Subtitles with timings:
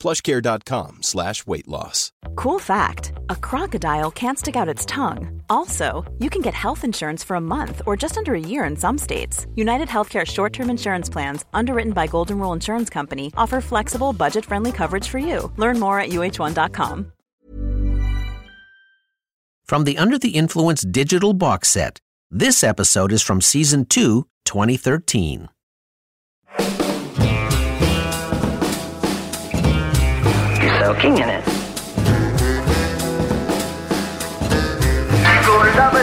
[0.00, 2.12] plushcare.com slash weight loss.
[2.36, 5.42] Cool fact a crocodile can't stick out its tongue.
[5.48, 8.76] Also, you can get health insurance for a month or just under a year in
[8.76, 9.46] some states.
[9.54, 14.44] United Healthcare short term insurance plans, underwritten by Golden Rule Insurance Company, offer flexible, budget
[14.44, 15.52] friendly coverage for you.
[15.56, 17.12] Learn more at uh1.com.
[19.64, 21.98] From the Under the Influence digital box set,
[22.30, 25.48] this episode is from Season 2, 2013.
[30.84, 31.48] Soaking in it.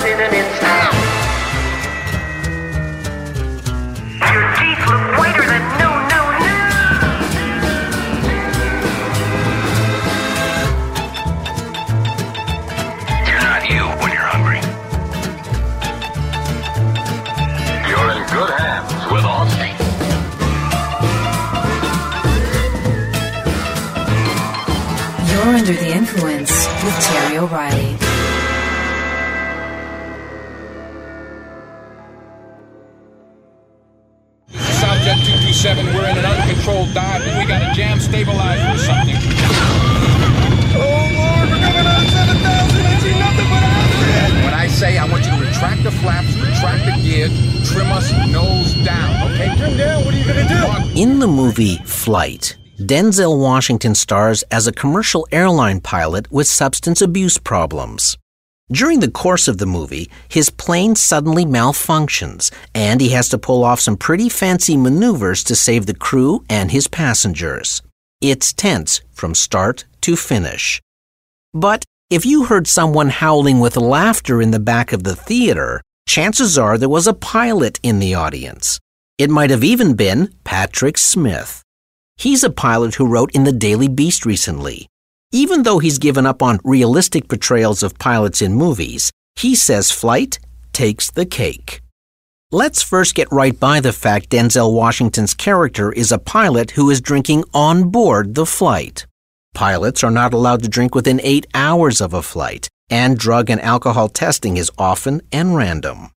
[0.02, 0.91] In an instant.
[25.44, 26.52] You're under the influence
[26.84, 27.98] with Terry O'Reilly.
[34.78, 37.24] Southjet 227, we're in an uncontrolled dive.
[37.24, 39.18] And we got a jam stabilizer or something.
[40.78, 42.86] Oh, Lord, we're coming on 7,000.
[42.86, 44.46] I see nothing but accident.
[44.46, 47.30] When I say I want you to retract the flaps, retract the gear,
[47.66, 49.50] trim us nose down, okay?
[49.58, 50.06] Trim down?
[50.06, 51.02] What are you going to do?
[51.02, 57.38] In the movie Flight, Denzel Washington stars as a commercial airline pilot with substance abuse
[57.38, 58.18] problems.
[58.72, 63.66] During the course of the movie, his plane suddenly malfunctions, and he has to pull
[63.66, 67.82] off some pretty fancy maneuvers to save the crew and his passengers.
[68.22, 70.82] It's tense from start to finish.
[71.54, 76.58] But if you heard someone howling with laughter in the back of the theater, chances
[76.58, 78.80] are there was a pilot in the audience.
[79.18, 81.62] It might have even been Patrick Smith.
[82.22, 84.88] He's a pilot who wrote in the Daily Beast recently.
[85.32, 90.38] Even though he's given up on realistic portrayals of pilots in movies, he says flight
[90.72, 91.82] takes the cake.
[92.52, 97.02] Let's first get right by the fact Denzel Washington's character is a pilot who is
[97.02, 99.08] drinking on board the flight.
[99.56, 103.60] Pilots are not allowed to drink within eight hours of a flight, and drug and
[103.62, 106.12] alcohol testing is often and random.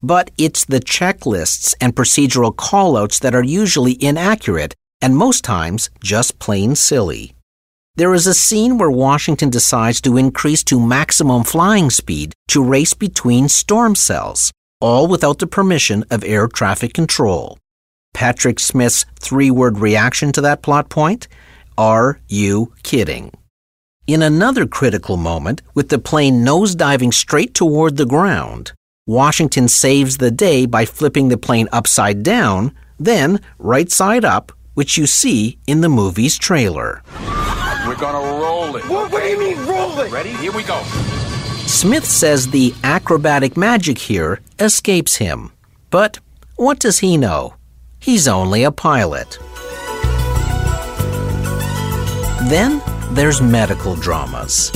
[0.00, 6.38] But it's the checklists and procedural callouts that are usually inaccurate and most times just
[6.38, 7.34] plain silly.
[7.96, 12.94] There is a scene where Washington decides to increase to maximum flying speed to race
[12.94, 17.58] between storm cells, all without the permission of air traffic control.
[18.14, 21.28] Patrick Smith's three word reaction to that plot point?
[21.76, 23.32] Are you kidding?
[24.06, 28.72] In another critical moment, with the plane nosediving straight toward the ground,
[29.06, 34.96] Washington saves the day by flipping the plane upside down, then right side up, which
[34.96, 37.02] you see in the movie's trailer.
[37.86, 38.88] We're gonna roll it.
[38.88, 40.10] What, what do you mean roll it?
[40.10, 40.30] Ready?
[40.30, 40.82] Here we go.
[41.66, 45.52] Smith says the acrobatic magic here escapes him.
[45.90, 46.18] But
[46.56, 47.56] what does he know?
[47.98, 49.38] He's only a pilot.
[52.48, 52.80] Then
[53.10, 54.70] there's medical dramas.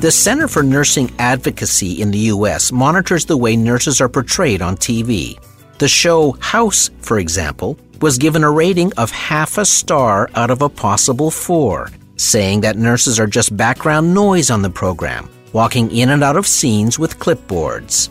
[0.00, 2.72] The Center for Nursing Advocacy in the U.S.
[2.72, 5.38] monitors the way nurses are portrayed on TV.
[5.78, 10.62] The show House, for example, was given a rating of half a star out of
[10.62, 16.10] a possible four, saying that nurses are just background noise on the program, walking in
[16.10, 18.08] and out of scenes with clipboards.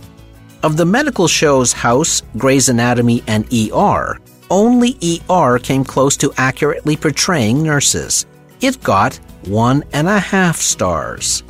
[0.64, 4.20] Of the medical shows House, Grey's Anatomy, and ER,
[4.50, 4.98] only
[5.30, 8.26] ER came close to accurately portraying nurses.
[8.62, 11.44] It got one and a half stars.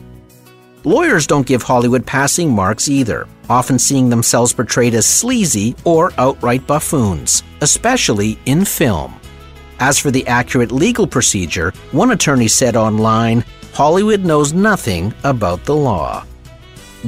[0.85, 6.67] Lawyers don't give Hollywood passing marks either, often seeing themselves portrayed as sleazy or outright
[6.67, 9.17] buffoons, especially in film.
[9.79, 15.75] As for the accurate legal procedure, one attorney said online Hollywood knows nothing about the
[15.75, 16.25] law.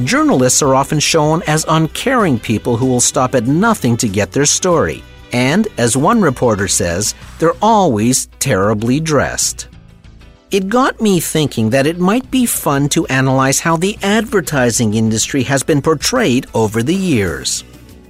[0.06, 4.45] Journalists are often shown as uncaring people who will stop at nothing to get their
[4.45, 5.04] story.
[5.33, 9.68] And, as one reporter says, they're always terribly dressed.
[10.55, 15.43] It got me thinking that it might be fun to analyze how the advertising industry
[15.43, 17.65] has been portrayed over the years.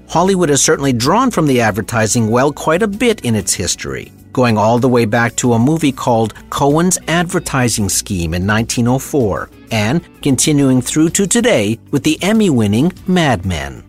[0.09, 4.59] Hollywood has certainly drawn from the advertising well quite a bit in its history, going
[4.59, 10.83] all the way back to a movie called Cohen's Advertising Scheme in 1904, and continuing
[10.83, 13.83] through to today with the Emmy winning Mad Men.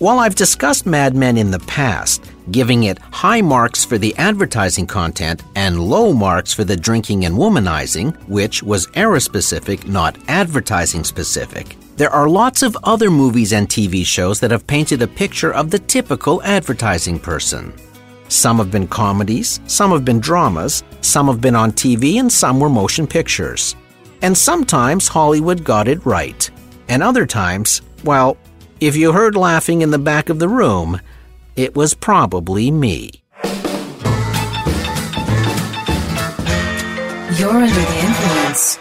[0.00, 4.86] While I've discussed Mad Men in the past, giving it high marks for the advertising
[4.86, 11.04] content and low marks for the drinking and womanizing, which was era specific, not advertising
[11.04, 11.76] specific.
[11.96, 15.70] There are lots of other movies and TV shows that have painted a picture of
[15.70, 17.72] the typical advertising person.
[18.28, 22.60] Some have been comedies, some have been dramas, some have been on TV, and some
[22.60, 23.76] were motion pictures.
[24.22, 26.50] And sometimes Hollywood got it right.
[26.88, 28.36] And other times, well,
[28.80, 31.00] if you heard laughing in the back of the room,
[31.56, 33.10] it was probably me.
[37.38, 38.78] You're under the influence.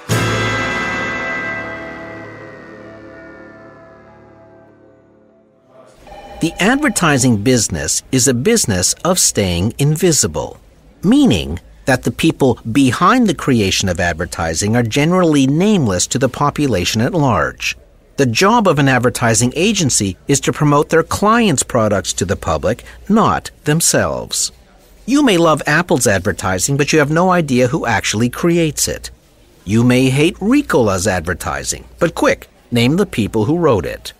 [6.41, 10.59] The advertising business is a business of staying invisible,
[11.01, 17.01] meaning that the people behind the creation of advertising are generally nameless to the population
[17.01, 17.77] at large.
[18.17, 22.85] The job of an advertising agency is to promote their clients' products to the public,
[23.09, 24.53] not themselves.
[25.05, 29.11] You may love Apple's advertising, but you have no idea who actually creates it.
[29.65, 34.13] You may hate Ricola's advertising, but quick, name the people who wrote it.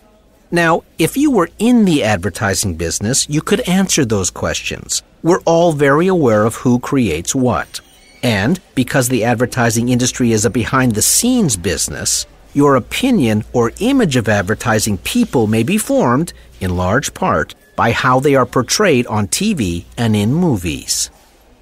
[0.50, 5.02] Now, if you were in the advertising business, you could answer those questions.
[5.22, 7.80] We're all very aware of who creates what.
[8.22, 12.26] And because the advertising industry is a behind the scenes business,
[12.56, 18.18] your opinion or image of advertising people may be formed, in large part, by how
[18.18, 21.10] they are portrayed on TV and in movies.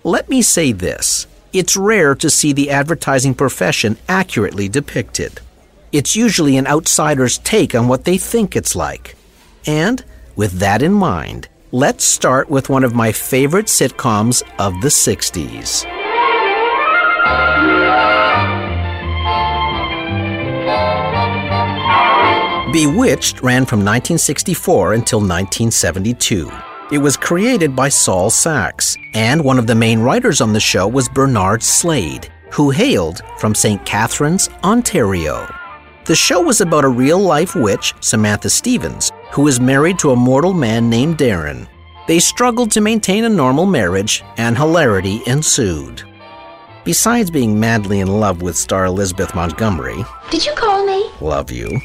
[0.04, 5.40] Let me say this it's rare to see the advertising profession accurately depicted.
[5.90, 9.16] It's usually an outsider's take on what they think it's like.
[9.66, 10.04] And
[10.36, 16.03] with that in mind, let's start with one of my favorite sitcoms of the 60s.
[22.84, 26.52] Bewitched ran from 1964 until 1972.
[26.92, 30.86] It was created by Sol Saks, and one of the main writers on the show
[30.86, 33.82] was Bernard Slade, who hailed from St.
[33.86, 35.50] Catharines, Ontario.
[36.04, 40.16] The show was about a real life witch, Samantha Stevens, who was married to a
[40.16, 41.66] mortal man named Darren.
[42.06, 46.02] They struggled to maintain a normal marriage, and hilarity ensued.
[46.84, 51.10] Besides being madly in love with star Elizabeth Montgomery, Did you call me?
[51.22, 51.80] love you,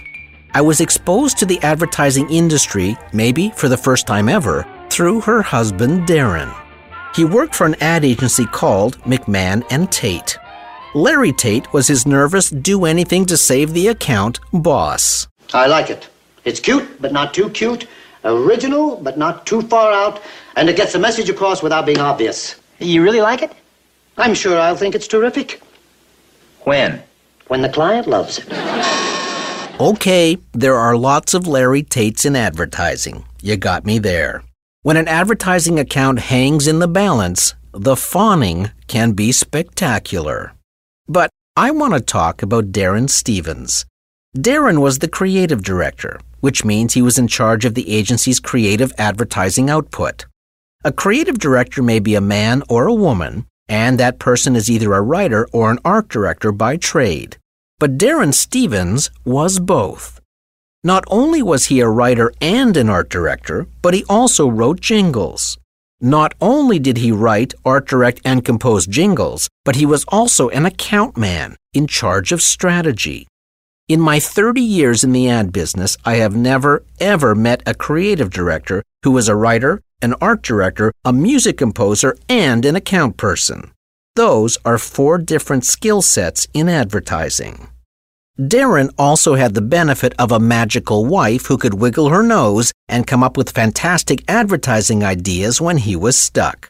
[0.52, 5.44] I was exposed to the advertising industry, maybe for the first time ever, through her
[5.44, 6.52] husband Darren.
[7.16, 10.40] He worked for an ad agency called McMahon and Tate.
[10.96, 15.28] Larry Tate was his nervous, do anything to save the account boss.
[15.54, 16.10] I like it.
[16.46, 17.86] It's cute, but not too cute.
[18.24, 20.20] Original, but not too far out.
[20.56, 22.56] And it gets the message across without being obvious.
[22.80, 23.54] You really like it?
[24.18, 25.62] I'm sure I'll think it's terrific.
[26.62, 27.04] When?
[27.48, 29.09] When the client loves it.
[29.82, 33.24] Okay, there are lots of Larry Tates in advertising.
[33.42, 34.44] You got me there.
[34.82, 40.52] When an advertising account hangs in the balance, the fawning can be spectacular.
[41.08, 43.86] But I want to talk about Darren Stevens.
[44.36, 48.92] Darren was the creative director, which means he was in charge of the agency's creative
[48.98, 50.26] advertising output.
[50.84, 54.94] A creative director may be a man or a woman, and that person is either
[54.94, 57.38] a writer or an art director by trade.
[57.80, 60.20] But Darren Stevens was both.
[60.84, 65.58] Not only was he a writer and an art director, but he also wrote jingles.
[66.02, 70.66] Not only did he write, art direct, and compose jingles, but he was also an
[70.66, 73.28] account man in charge of strategy.
[73.88, 78.30] In my 30 years in the ad business, I have never, ever met a creative
[78.30, 83.72] director who was a writer, an art director, a music composer, and an account person.
[84.20, 87.70] Those are four different skill sets in advertising.
[88.38, 93.08] Darren also had the benefit of a magical wife who could wiggle her nose and
[93.08, 96.68] come up with fantastic advertising ideas when he was stuck.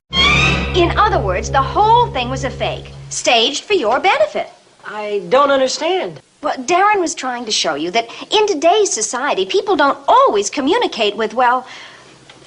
[0.75, 4.49] In other words, the whole thing was a fake, staged for your benefit.
[4.85, 6.21] I don't understand.
[6.43, 11.17] Well, Darren was trying to show you that in today's society, people don't always communicate
[11.17, 11.65] with, well,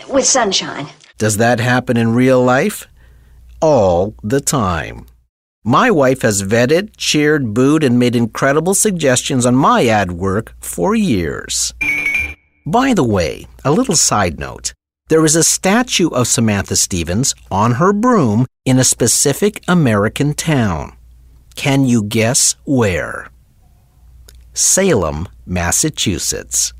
[0.08, 0.86] with sunshine.
[1.18, 2.86] Does that happen in real life?
[3.62, 5.06] All the time.
[5.62, 10.96] My wife has vetted, cheered, booed, and made incredible suggestions on my ad work for
[10.96, 11.72] years.
[12.66, 14.72] By the way, a little side note.
[15.10, 20.96] There is a statue of Samantha Stevens on her broom in a specific American town.
[21.54, 23.28] Can you guess where?
[24.54, 26.72] Salem, Massachusetts.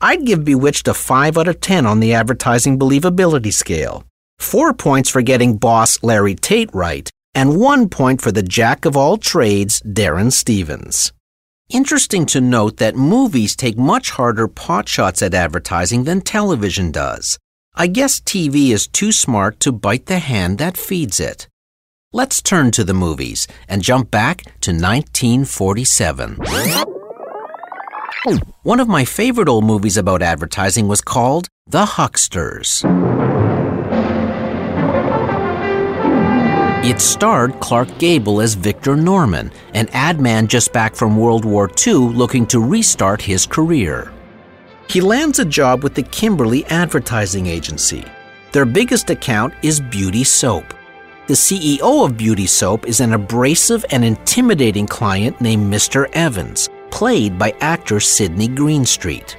[0.00, 4.04] I'd give Bewitched a 5 out of 10 on the advertising believability scale.
[4.40, 8.96] Four points for getting boss Larry Tate right, and one point for the jack of
[8.96, 11.12] all trades, Darren Stevens.
[11.68, 17.38] Interesting to note that movies take much harder potshots at advertising than television does.
[17.76, 21.46] I guess TV is too smart to bite the hand that feeds it.
[22.12, 26.38] Let's turn to the movies and jump back to 1947.
[28.62, 32.84] One of my favorite old movies about advertising was called The Hucksters.
[36.90, 41.70] It starred Clark Gable as Victor Norman, an ad man just back from World War
[41.86, 44.12] II looking to restart his career.
[44.88, 48.04] He lands a job with the Kimberly Advertising Agency.
[48.50, 50.64] Their biggest account is Beauty Soap.
[51.28, 56.08] The CEO of Beauty Soap is an abrasive and intimidating client named Mr.
[56.14, 59.36] Evans, played by actor Sidney Greenstreet.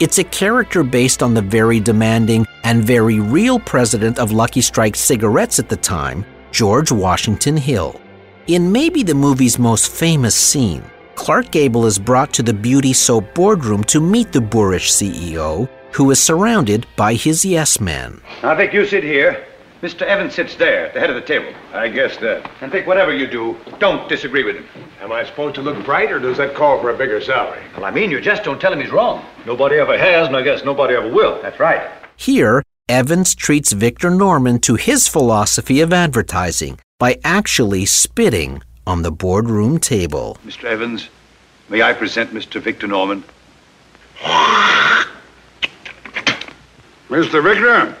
[0.00, 4.96] It's a character based on the very demanding and very real president of Lucky Strike
[4.96, 6.24] cigarettes at the time,
[6.56, 8.00] George Washington Hill.
[8.46, 10.82] In maybe the movie's most famous scene,
[11.14, 16.10] Clark Gable is brought to the Beauty Soap boardroom to meet the boorish CEO, who
[16.10, 18.22] is surrounded by his yes men.
[18.42, 19.44] I think you sit here.
[19.82, 20.00] Mr.
[20.06, 21.52] Evans sits there, at the head of the table.
[21.74, 22.50] I guess that.
[22.62, 24.66] And think whatever you do, don't disagree with him.
[25.02, 27.60] Am I supposed to look bright, or does that call for a bigger salary?
[27.74, 29.26] Well, I mean, you just don't tell him he's wrong.
[29.44, 31.38] Nobody ever has, and I guess nobody ever will.
[31.42, 31.86] That's right.
[32.16, 39.10] Here, Evans treats Victor Norman to his philosophy of advertising by actually spitting on the
[39.10, 40.38] boardroom table.
[40.46, 40.66] Mr.
[40.66, 41.08] Evans,
[41.68, 42.60] may I present Mr.
[42.60, 43.24] Victor Norman?
[47.08, 47.42] Mr.
[47.42, 47.96] Victor,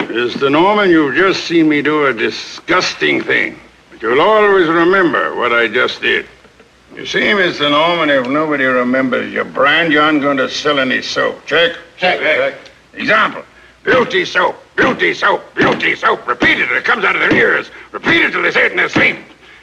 [0.00, 0.50] Mr.
[0.50, 3.60] Norman, you've just seen me do a disgusting thing.
[3.90, 6.26] But you'll always remember what I just did.
[6.96, 7.70] You see, Mr.
[7.70, 11.46] Norman, if nobody remembers your brand, you aren't going to sell any soap.
[11.46, 11.76] Check?
[11.96, 12.18] Check.
[12.18, 12.54] Check.
[12.94, 13.44] Example.
[13.84, 16.26] Beauty soap, beauty soap, beauty soap.
[16.26, 17.70] Repeat it till it comes out of their ears.
[17.92, 19.16] Repeat it till they say it in their sleep.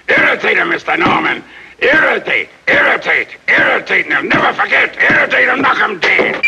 [0.07, 0.97] Irritate them, Mr.
[0.97, 1.43] Norman.
[1.79, 4.95] Irritate, irritate, irritate, they'll never forget.
[4.97, 6.43] Irritate them, knock them dead.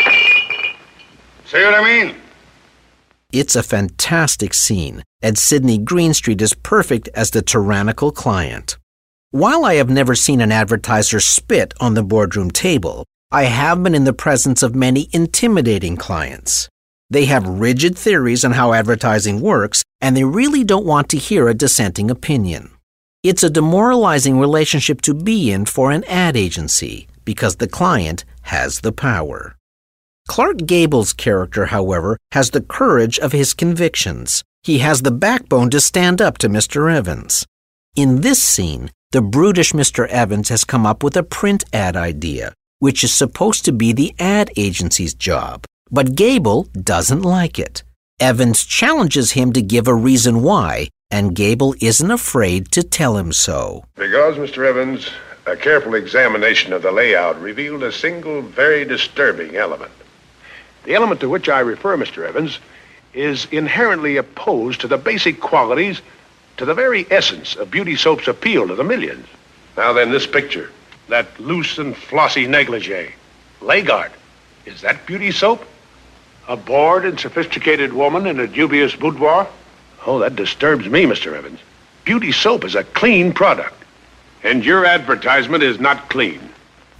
[1.44, 2.14] See what I mean?
[3.30, 8.78] It's a fantastic scene, and Sidney Greenstreet is perfect as the tyrannical client.
[9.30, 13.94] While I have never seen an advertiser spit on the boardroom table, I have been
[13.94, 16.70] in the presence of many intimidating clients.
[17.10, 21.48] They have rigid theories on how advertising works, and they really don't want to hear
[21.48, 22.70] a dissenting opinion.
[23.22, 28.80] It's a demoralizing relationship to be in for an ad agency because the client has
[28.80, 29.56] the power.
[30.28, 34.44] Clark Gable's character, however, has the courage of his convictions.
[34.62, 36.94] He has the backbone to stand up to Mr.
[36.94, 37.46] Evans.
[37.96, 40.06] In this scene, the brutish Mr.
[40.08, 44.14] Evans has come up with a print ad idea, which is supposed to be the
[44.18, 45.64] ad agency's job.
[45.90, 47.82] But Gable doesn't like it.
[48.20, 53.32] Evans challenges him to give a reason why, and Gable isn't afraid to tell him
[53.32, 53.84] so.
[53.94, 54.66] Because, Mr.
[54.66, 55.08] Evans,
[55.46, 59.92] a careful examination of the layout revealed a single very disturbing element.
[60.84, 62.26] The element to which I refer, Mr.
[62.26, 62.58] Evans,
[63.14, 66.02] is inherently opposed to the basic qualities,
[66.58, 69.26] to the very essence of beauty soap's appeal to the millions.
[69.76, 70.70] Now then, this picture,
[71.08, 73.12] that loose and flossy negligee.
[73.62, 74.12] Lagarde,
[74.66, 75.64] is that beauty soap?
[76.48, 79.46] A bored and sophisticated woman in a dubious boudoir?
[80.06, 81.34] Oh, that disturbs me, Mr.
[81.34, 81.60] Evans.
[82.04, 83.74] Beauty soap is a clean product.
[84.42, 86.40] And your advertisement is not clean.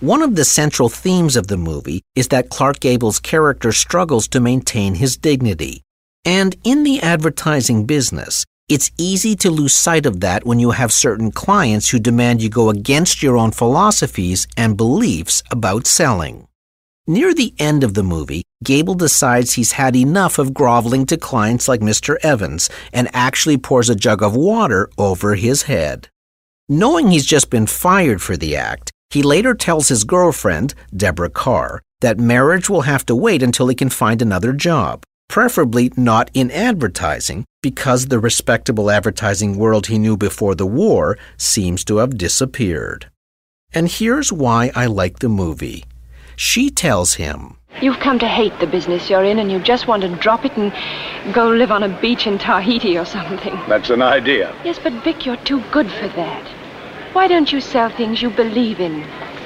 [0.00, 4.40] One of the central themes of the movie is that Clark Gable's character struggles to
[4.40, 5.83] maintain his dignity.
[6.26, 10.93] And in the advertising business, it's easy to lose sight of that when you have
[10.93, 16.47] certain clients who demand you go against your own philosophies and beliefs about selling.
[17.07, 21.69] Near the end of the movie, Gable decides he's had enough of groveling to clients
[21.69, 22.17] like Mr.
[22.23, 26.09] Evans and actually pours a jug of water over his head.
[26.69, 31.81] Knowing he's just been fired for the act, he later tells his girlfriend, Deborah Kerr,
[32.00, 36.50] that marriage will have to wait until he can find another job, preferably not in
[36.50, 43.09] advertising, because the respectable advertising world he knew before the war seems to have disappeared.
[43.73, 45.85] And here's why I like the movie.
[46.37, 50.03] She tells him, You've come to hate the business you're in and you just want
[50.03, 50.73] to drop it and
[51.33, 53.55] go live on a beach in Tahiti or something.
[53.69, 54.53] That's an idea.
[54.65, 56.45] Yes, but Vic, you're too good for that.
[57.13, 59.03] Why don't you sell things you believe in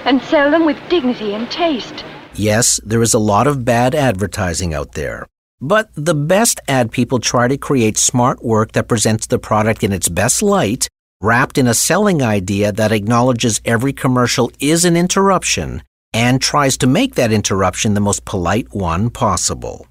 [0.06, 2.04] and sell them with dignity and taste?
[2.34, 5.26] Yes, there is a lot of bad advertising out there.
[5.60, 9.92] But the best ad people try to create smart work that presents the product in
[9.92, 10.88] its best light,
[11.20, 15.82] wrapped in a selling idea that acknowledges every commercial is an interruption
[16.14, 19.86] and tries to make that interruption the most polite one possible.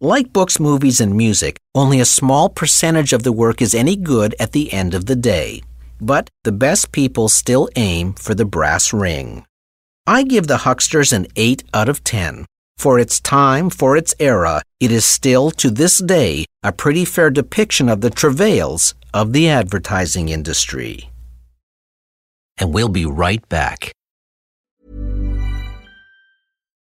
[0.00, 4.34] Like books, movies, and music, only a small percentage of the work is any good
[4.38, 5.62] at the end of the day.
[6.00, 9.44] But the best people still aim for the brass ring.
[10.06, 12.46] I give the Hucksters an 8 out of 10.
[12.78, 17.28] For its time, for its era, it is still, to this day, a pretty fair
[17.28, 21.10] depiction of the travails of the advertising industry.
[22.56, 23.92] And we'll be right back.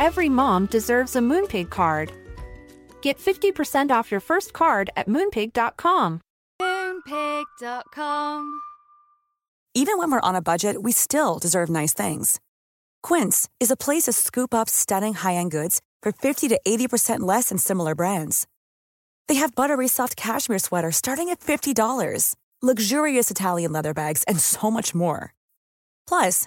[0.00, 2.12] Every mom deserves a Moonpig card.
[3.02, 6.20] Get 50% off your first card at moonpig.com.
[6.60, 8.60] Moonpig.com.
[9.74, 12.40] Even when we're on a budget, we still deserve nice things.
[13.02, 17.20] Quince is a place to scoop up stunning high end goods for 50 to 80%
[17.20, 18.46] less than similar brands.
[19.28, 24.70] They have buttery soft cashmere sweaters starting at $50, luxurious Italian leather bags, and so
[24.70, 25.34] much more.
[26.06, 26.46] Plus,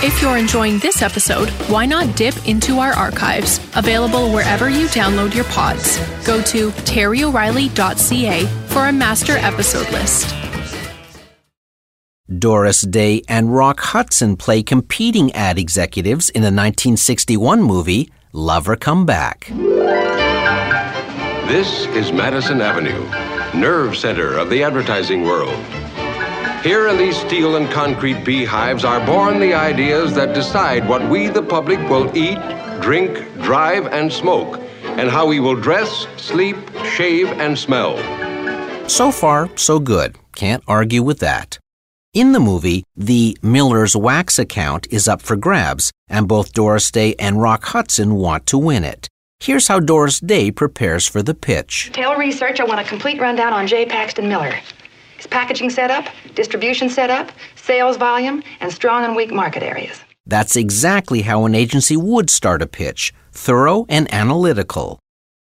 [0.00, 5.34] If you're enjoying this episode, why not dip into our archives, available wherever you download
[5.34, 5.98] your pods.
[6.24, 10.32] Go to terryoreilly.ca for a master episode list.
[12.38, 19.04] Doris Day and Rock Hudson play competing ad executives in the 1961 movie Lover Come
[19.04, 19.48] Back.
[21.48, 23.02] This is Madison Avenue,
[23.60, 25.58] nerve center of the advertising world.
[26.68, 31.28] Here in these steel and concrete beehives are born the ideas that decide what we,
[31.28, 32.38] the public, will eat,
[32.82, 37.96] drink, drive, and smoke, and how we will dress, sleep, shave, and smell.
[38.86, 40.16] So far, so good.
[40.36, 41.58] Can't argue with that.
[42.12, 47.14] In the movie, the Miller's Wax account is up for grabs, and both Doris Day
[47.18, 49.08] and Rock Hudson want to win it.
[49.40, 51.88] Here's how Doris Day prepares for the pitch.
[51.94, 53.86] Tail research, I want a complete rundown on J.
[53.86, 54.52] Paxton Miller.
[55.18, 60.00] His packaging setup, distribution setup, sales volume, and strong and weak market areas.
[60.26, 64.98] That's exactly how an agency would start a pitch thorough and analytical.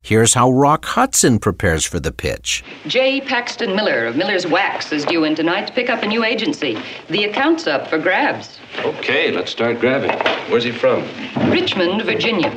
[0.02, 2.64] Here's how Rock Hudson prepares for the pitch.
[2.86, 3.20] J.
[3.20, 6.76] Paxton Miller of Miller's Wax is due in tonight to pick up a new agency.
[7.08, 8.58] The account's up for grabs.
[8.78, 10.10] Okay, let's start grabbing.
[10.50, 11.02] Where's he from?
[11.50, 12.50] Richmond, Virginia.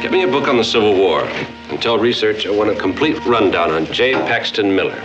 [0.00, 1.24] Get me a book on the Civil War.
[1.68, 4.14] And tell research I want a complete rundown on J.
[4.14, 5.00] Paxton Miller.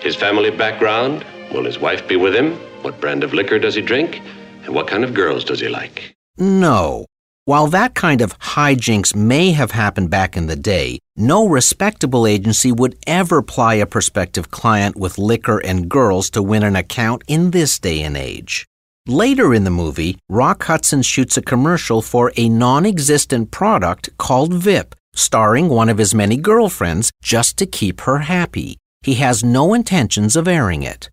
[0.00, 1.24] His family background.
[1.52, 2.52] Will his wife be with him?
[2.82, 4.20] What brand of liquor does he drink?
[4.64, 6.14] And what kind of girls does he like?
[6.38, 7.06] No.
[7.44, 12.70] While that kind of hijinks may have happened back in the day, no respectable agency
[12.70, 17.50] would ever ply a prospective client with liquor and girls to win an account in
[17.50, 18.64] this day and age.
[19.08, 24.54] Later in the movie, Rock Hudson shoots a commercial for a non existent product called
[24.54, 28.78] VIP, starring one of his many girlfriends just to keep her happy.
[29.02, 31.10] He has no intentions of airing it.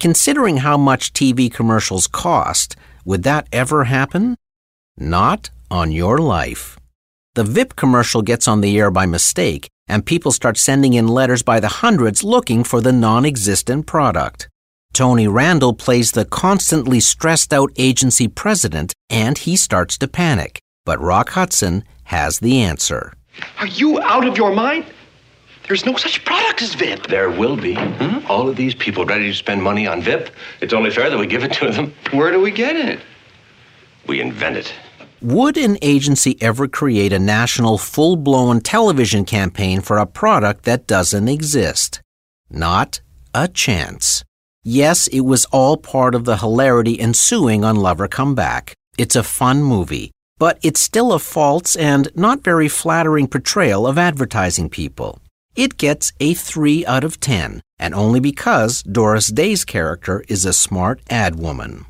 [0.00, 4.36] Considering how much TV commercials cost, would that ever happen?
[4.96, 6.78] Not on your life.
[7.34, 11.44] The VIP commercial gets on the air by mistake, and people start sending in letters
[11.44, 14.48] by the hundreds looking for the non existent product.
[14.92, 20.58] Tony Randall plays the constantly stressed out agency president, and he starts to panic.
[20.84, 23.12] But Rock Hudson has the answer.
[23.58, 24.86] Are you out of your mind?
[25.68, 27.08] There's no such product as VIP.
[27.08, 27.74] There will be.
[27.74, 28.26] Hmm?
[28.26, 30.30] All of these people ready to spend money on VIP.
[30.62, 31.94] It's only fair that we give it to them.
[32.10, 33.00] Where do we get it?
[34.06, 34.72] We invent it.
[35.20, 40.86] Would an agency ever create a national full blown television campaign for a product that
[40.86, 42.00] doesn't exist?
[42.48, 43.02] Not
[43.34, 44.24] a chance.
[44.64, 48.72] Yes, it was all part of the hilarity ensuing on Lover Come Back.
[48.96, 53.98] It's a fun movie, but it's still a false and not very flattering portrayal of
[53.98, 55.20] advertising people.
[55.58, 60.52] It gets a 3 out of 10, and only because Doris Day's character is a
[60.52, 61.84] smart ad woman.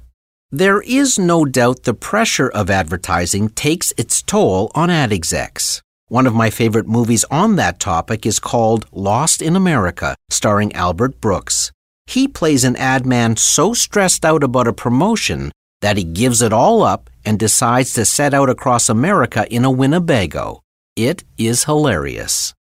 [0.50, 5.82] There is no doubt the pressure of advertising takes its toll on ad execs.
[6.06, 11.20] One of my favorite movies on that topic is called Lost in America, starring Albert
[11.20, 11.70] Brooks.
[12.06, 15.52] He plays an ad man so stressed out about a promotion
[15.82, 19.70] that he gives it all up and decides to set out across America in a
[19.70, 20.62] Winnebago.
[20.96, 22.54] It is hilarious.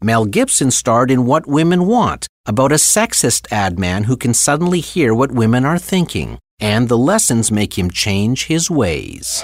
[0.00, 4.78] Mel Gibson starred in What Women Want, about a sexist ad man who can suddenly
[4.78, 9.42] hear what women are thinking, and the lessons make him change his ways.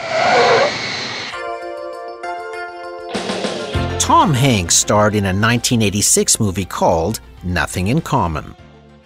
[3.99, 8.55] Tom Hanks starred in a 1986 movie called Nothing in Common.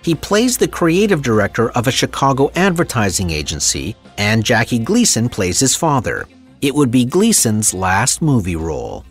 [0.03, 5.75] He plays the creative director of a Chicago advertising agency, and Jackie Gleason plays his
[5.75, 6.27] father.
[6.61, 9.07] It would be Gleason's last movie role.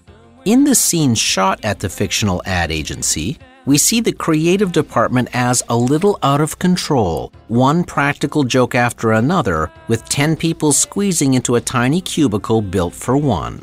[0.48, 5.62] In the scene shot at the fictional ad agency, we see the creative department as
[5.68, 11.58] a little out of control, one practical joke after another, with 10 people squeezing into
[11.58, 13.62] a tiny cubicle built for one.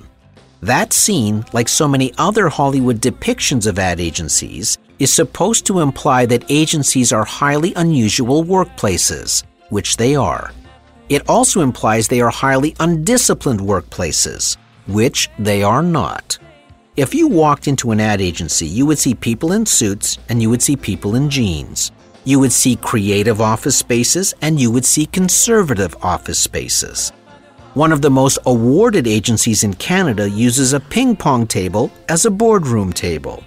[0.60, 6.26] That scene, like so many other Hollywood depictions of ad agencies, is supposed to imply
[6.26, 10.52] that agencies are highly unusual workplaces, which they are.
[11.08, 16.38] It also implies they are highly undisciplined workplaces, which they are not.
[16.96, 20.48] If you walked into an ad agency, you would see people in suits and you
[20.48, 21.90] would see people in jeans.
[22.22, 27.10] You would see creative office spaces and you would see conservative office spaces.
[27.74, 32.30] One of the most awarded agencies in Canada uses a ping pong table as a
[32.30, 33.42] boardroom table.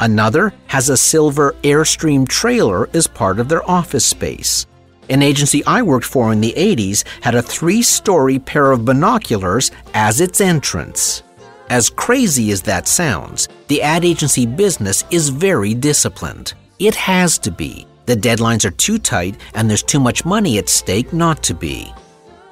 [0.00, 4.66] Another has a silver Airstream trailer as part of their office space.
[5.10, 9.72] An agency I worked for in the 80s had a three story pair of binoculars
[9.92, 11.22] as its entrance.
[11.70, 16.54] As crazy as that sounds, the ad agency business is very disciplined.
[16.78, 17.86] It has to be.
[18.06, 21.92] The deadlines are too tight and there's too much money at stake not to be.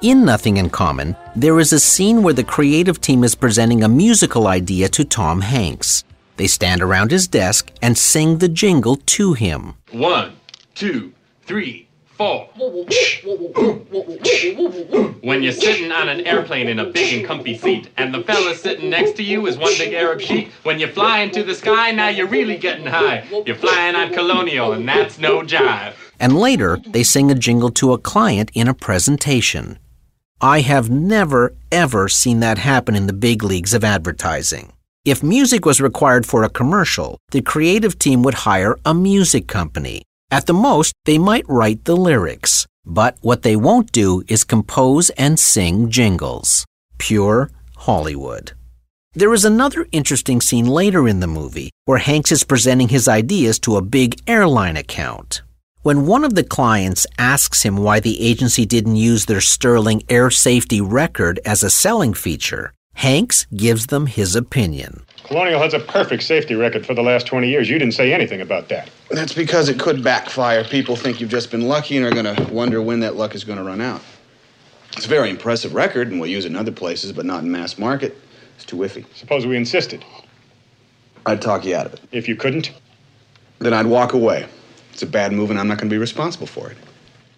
[0.01, 3.89] In Nothing in Common, there is a scene where the creative team is presenting a
[3.89, 6.03] musical idea to Tom Hanks.
[6.35, 9.73] They stand around his desk and sing the jingle to him.
[9.91, 10.33] One,
[10.75, 11.13] two,
[11.47, 11.86] three,
[12.17, 12.49] four.
[15.21, 18.55] When you're sitting on an airplane in a big and comfy seat, and the fella
[18.55, 21.91] sitting next to you is one big Arab sheik, when you're flying to the sky,
[21.91, 23.25] now you're really getting high.
[23.45, 25.93] You're flying on Colonial, and that's no jive.
[26.19, 29.77] And later, they sing a jingle to a client in a presentation.
[30.41, 34.73] I have never, ever seen that happen in the big leagues of advertising.
[35.05, 40.03] If music was required for a commercial, the creative team would hire a music company.
[40.29, 45.09] At the most, they might write the lyrics, but what they won't do is compose
[45.11, 46.65] and sing jingles.
[46.97, 48.51] Pure Hollywood.
[49.13, 53.57] There is another interesting scene later in the movie where Hanks is presenting his ideas
[53.59, 55.43] to a big airline account.
[55.81, 60.29] When one of the clients asks him why the agency didn't use their sterling air
[60.29, 65.05] safety record as a selling feature, Hanks gives them his opinion.
[65.27, 67.69] Colonial has a perfect safety record for the last 20 years.
[67.69, 68.89] You didn't say anything about that.
[69.11, 70.63] That's because it could backfire.
[70.63, 73.43] People think you've just been lucky and are going to wonder when that luck is
[73.43, 74.01] going to run out.
[74.93, 77.51] It's a very impressive record, and we'll use it in other places, but not in
[77.51, 78.17] mass market.
[78.55, 79.05] It's too iffy.
[79.15, 80.03] Suppose we insisted.
[81.25, 82.01] I'd talk you out of it.
[82.13, 82.71] If you couldn't?
[83.59, 84.47] Then I'd walk away.
[84.93, 86.77] It's a bad move, and I'm not going to be responsible for it.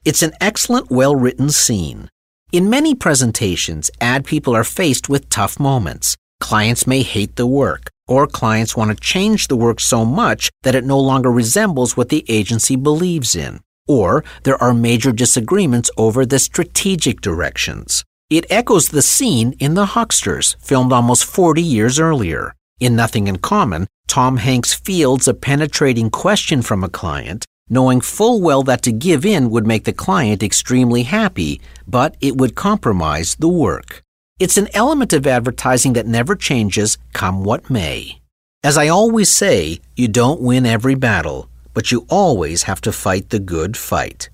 [0.05, 2.07] It's an excellent, well written scene.
[2.51, 6.17] In many presentations, ad people are faced with tough moments.
[6.39, 10.75] Clients may hate the work, or clients want to change the work so much that
[10.75, 16.25] it no longer resembles what the agency believes in, or there are major disagreements over
[16.25, 18.03] the strategic directions.
[18.29, 22.53] It echoes the scene in The Hucksters, filmed almost 40 years earlier.
[22.79, 28.41] In Nothing in Common, Tom Hanks fields a penetrating question from a client, knowing full
[28.41, 33.35] well that to give in would make the client extremely happy, but it would compromise
[33.35, 34.03] the work.
[34.39, 38.21] It's an element of advertising that never changes, come what may.
[38.63, 43.31] As I always say, you don't win every battle, but you always have to fight
[43.31, 44.29] the good fight.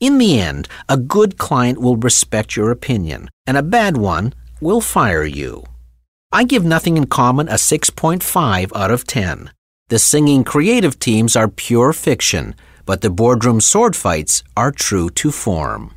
[0.00, 4.80] In the end, a good client will respect your opinion, and a bad one will
[4.80, 5.64] fire you.
[6.32, 9.50] I give Nothing in Common a 6.5 out of 10.
[9.88, 12.54] The singing creative teams are pure fiction,
[12.86, 15.92] but the boardroom sword fights are true to form.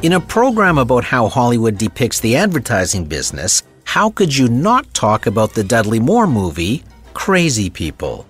[0.00, 5.26] In a program about how Hollywood depicts the advertising business, how could you not talk
[5.26, 6.84] about the Dudley Moore movie,
[7.14, 8.24] Crazy People?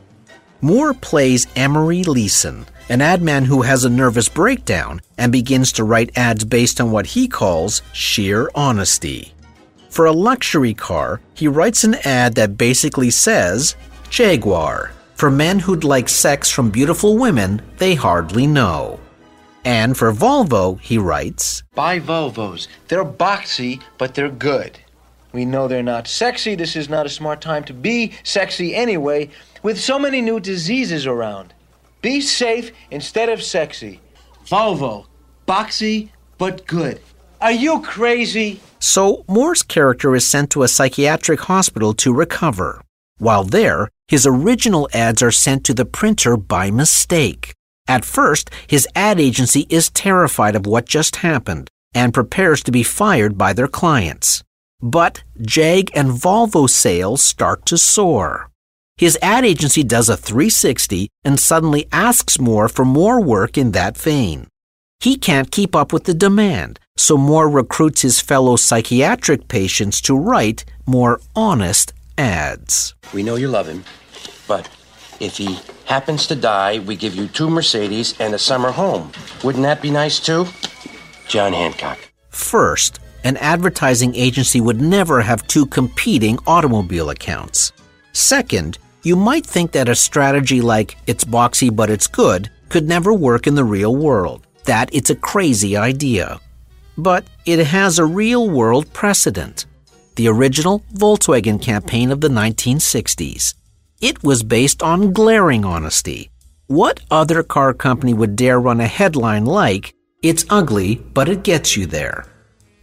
[0.63, 5.85] Moore plays Emory Leeson, an ad man who has a nervous breakdown and begins to
[5.85, 9.35] write ads based on what he calls sheer honesty.
[9.91, 13.77] For a luxury car, he writes an ad that basically says,
[14.09, 18.99] Jaguar, for men who'd like sex from beautiful women they hardly know.
[19.69, 22.69] And for Volvo, he writes Buy Volvos.
[22.89, 24.79] They're boxy, but they're good.
[25.33, 26.55] We know they're not sexy.
[26.55, 29.29] This is not a smart time to be sexy anyway,
[29.63, 31.53] with so many new diseases around.
[32.01, 34.01] Be safe instead of sexy.
[34.47, 35.05] Volvo.
[35.47, 37.03] Boxy, but good.
[37.43, 38.61] Are you crazy?
[38.79, 42.81] So, Moore's character is sent to a psychiatric hospital to recover.
[43.19, 47.53] While there, his original ads are sent to the printer by mistake.
[47.89, 52.83] At first, his ad agency is terrified of what just happened and prepares to be
[52.83, 54.45] fired by their clients.
[54.81, 58.51] But Jag and Volvo sales start to soar.
[58.99, 63.97] His ad agency does a 360 and suddenly asks Moore for more work in that
[63.97, 64.49] vein.
[65.01, 70.19] He can't keep up with the demand, so Moore recruits his fellow psychiatric patients to
[70.19, 72.95] write more honest ads.
[73.15, 73.85] We know you love him,
[74.49, 74.69] but
[75.21, 79.11] if he happens to die, we give you two Mercedes and a summer home.
[79.43, 80.47] Wouldn't that be nice too?
[81.27, 81.99] John Hancock.
[82.29, 87.73] First, an advertising agency would never have two competing automobile accounts.
[88.13, 93.13] Second, you might think that a strategy like it's boxy but it's good could never
[93.15, 96.39] work in the real world, that it's a crazy idea.
[96.99, 99.65] But it has a real world precedent
[100.19, 103.55] the original Volkswagen campaign of the 1960s.
[104.01, 106.31] It was based on glaring honesty.
[106.69, 111.77] What other car company would dare run a headline like, It's ugly, but it gets
[111.77, 112.25] you there?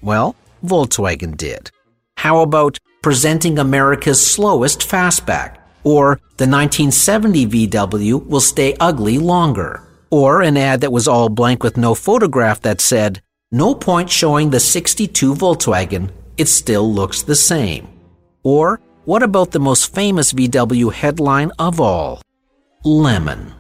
[0.02, 1.72] Well, Volkswagen did.
[2.18, 5.58] How about presenting America's slowest fastback?
[5.86, 9.84] Or the 1970 VW will stay ugly longer?
[10.10, 13.22] Or an ad that was all blank with no photograph that said,
[13.54, 17.88] No point showing the 62 Volkswagen, it still looks the same.
[18.44, 22.22] Or what about the most famous VW headline of all?
[22.84, 23.54] Lemon.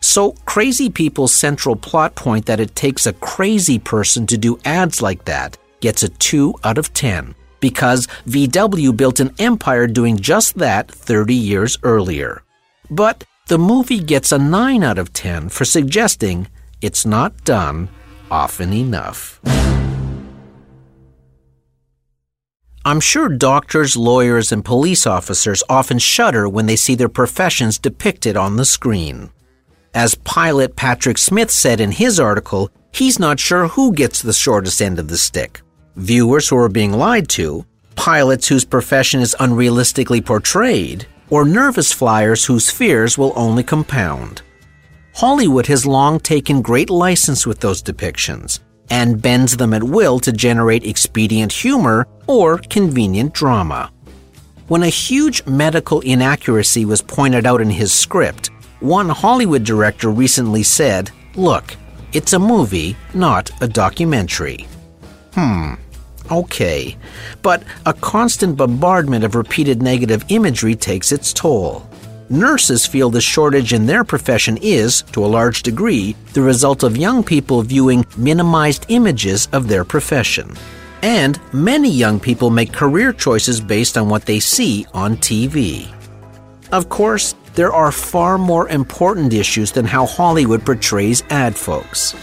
[0.00, 5.02] So, Crazy People's central plot point that it takes a crazy person to do ads
[5.02, 10.56] like that gets a 2 out of 10 because VW built an empire doing just
[10.56, 12.42] that 30 years earlier.
[12.90, 16.48] But the movie gets a 9 out of 10 for suggesting
[16.80, 17.88] it's not done
[18.30, 19.40] often enough.
[22.82, 28.38] I'm sure doctors, lawyers, and police officers often shudder when they see their professions depicted
[28.38, 29.30] on the screen.
[29.92, 34.80] As pilot Patrick Smith said in his article, he's not sure who gets the shortest
[34.80, 35.60] end of the stick
[35.96, 37.66] viewers who are being lied to,
[37.96, 44.40] pilots whose profession is unrealistically portrayed, or nervous flyers whose fears will only compound.
[45.14, 50.32] Hollywood has long taken great license with those depictions and bends them at will to
[50.32, 53.90] generate expedient humor or convenient drama.
[54.68, 58.50] When a huge medical inaccuracy was pointed out in his script,
[58.80, 61.76] one Hollywood director recently said, Look,
[62.12, 64.66] it's a movie, not a documentary.
[65.34, 65.74] Hmm,
[66.30, 66.96] okay.
[67.42, 71.88] But a constant bombardment of repeated negative imagery takes its toll.
[72.32, 76.96] Nurses feel the shortage in their profession is, to a large degree, the result of
[76.96, 80.56] young people viewing minimized images of their profession.
[81.02, 85.92] And many young people make career choices based on what they see on TV.
[86.70, 92.14] Of course, there are far more important issues than how Hollywood portrays ad folks.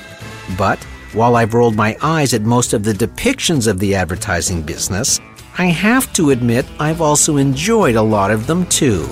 [0.57, 5.19] But while I've rolled my eyes at most of the depictions of the advertising business,
[5.57, 9.05] I have to admit I've also enjoyed a lot of them too.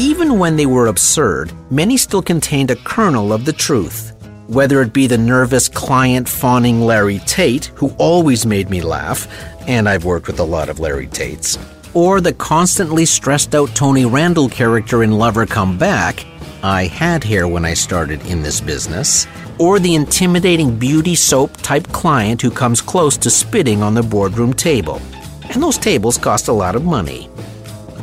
[0.00, 4.12] Even when they were absurd, many still contained a kernel of the truth.
[4.46, 9.26] Whether it be the nervous client fawning Larry Tate, who always made me laugh,
[9.66, 11.58] and I've worked with a lot of Larry Tates,
[11.94, 16.24] or the constantly stressed out Tony Randall character in Lover Come Back,
[16.62, 19.26] I had hair when I started in this business,
[19.58, 24.54] or the intimidating beauty soap type client who comes close to spitting on the boardroom
[24.54, 25.02] table.
[25.50, 27.28] And those tables cost a lot of money.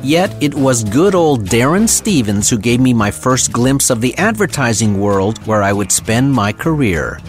[0.05, 4.15] Yet it was good old Darrin Stephens who gave me my first glimpse of the
[4.19, 7.19] advertising world where I would spend my career.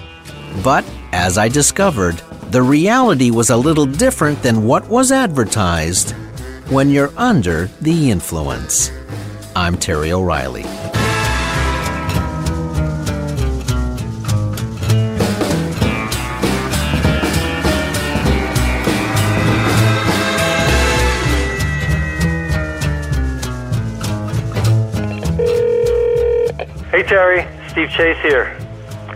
[0.63, 6.11] But, as I discovered, the reality was a little different than what was advertised
[6.69, 8.93] when you're under the influence.
[9.57, 10.65] I'm Terry O'Reilly.
[27.07, 28.59] Terry, Steve Chase here.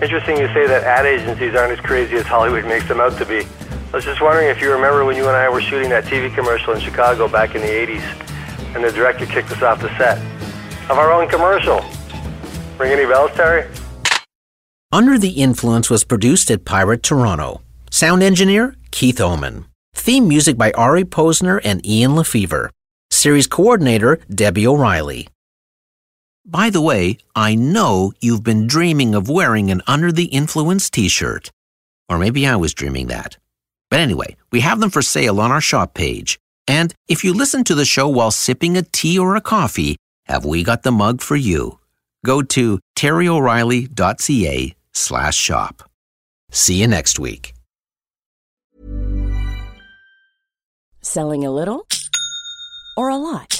[0.01, 3.27] Interesting you say that ad agencies aren't as crazy as Hollywood makes them out to
[3.27, 3.41] be.
[3.93, 6.33] I was just wondering if you remember when you and I were shooting that TV
[6.35, 10.19] commercial in Chicago back in the 80s, and the director kicked us off the set
[10.89, 11.85] of our own commercial.
[12.79, 13.69] Ring any bells, Terry?
[14.93, 17.61] Under the Influence was produced at Pirate Toronto.
[17.91, 19.67] Sound engineer Keith Oman.
[19.95, 22.71] Theme music by Ari Posner and Ian LeFeuvre.
[23.11, 25.29] Series coordinator Debbie O'Reilly.
[26.51, 31.09] By the way, I know you've been dreaming of wearing an Under the Influence t
[31.09, 31.53] shirt.
[32.09, 33.37] Or maybe I was dreaming that.
[33.89, 36.41] But anyway, we have them for sale on our shop page.
[36.67, 39.95] And if you listen to the show while sipping a tea or a coffee,
[40.27, 41.79] have we got the mug for you?
[42.27, 45.89] Go to terryoreilly.ca slash shop.
[46.51, 47.55] See you next week.
[51.01, 51.87] Selling a little
[52.97, 53.60] or a lot?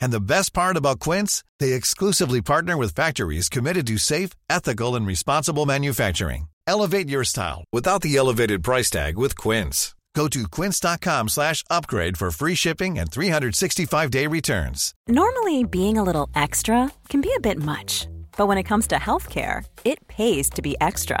[0.00, 4.94] And the best part about Quince, they exclusively partner with factories committed to safe, ethical,
[4.94, 6.48] and responsible manufacturing.
[6.66, 9.94] Elevate your style without the elevated price tag with Quince.
[10.14, 14.92] Go to quince.com slash upgrade for free shipping and 365-day returns.
[15.06, 18.96] Normally, being a little extra can be a bit much, but when it comes to
[18.96, 21.20] healthcare, it pays to be extra.